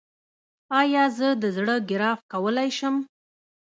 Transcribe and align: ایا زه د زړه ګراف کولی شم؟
ایا 0.79 1.03
زه 1.17 1.27
د 1.41 1.43
زړه 1.57 1.75
ګراف 1.89 2.19
کولی 2.31 2.69
شم؟ 2.77 2.95